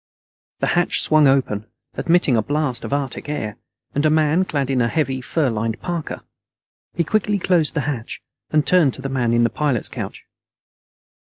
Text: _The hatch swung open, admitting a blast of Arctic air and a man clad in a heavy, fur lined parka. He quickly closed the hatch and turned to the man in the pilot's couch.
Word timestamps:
_The 0.61 0.73
hatch 0.73 0.99
swung 0.99 1.27
open, 1.27 1.67
admitting 1.93 2.35
a 2.35 2.41
blast 2.41 2.83
of 2.83 2.91
Arctic 2.91 3.29
air 3.29 3.57
and 3.93 4.03
a 4.03 4.09
man 4.09 4.45
clad 4.45 4.71
in 4.71 4.81
a 4.81 4.87
heavy, 4.87 5.21
fur 5.21 5.47
lined 5.51 5.79
parka. 5.79 6.23
He 6.95 7.03
quickly 7.03 7.37
closed 7.37 7.75
the 7.75 7.81
hatch 7.81 8.19
and 8.49 8.65
turned 8.65 8.95
to 8.95 9.03
the 9.03 9.09
man 9.09 9.31
in 9.31 9.43
the 9.43 9.51
pilot's 9.51 9.89
couch. 9.89 10.25